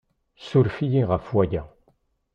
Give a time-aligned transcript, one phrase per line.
[0.41, 1.63] Ssuref-iyi ɣef waya.